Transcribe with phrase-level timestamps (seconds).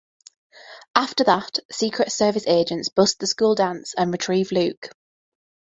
[0.95, 4.89] After that, Secret Service agents bust the school dance and retrieve Luke.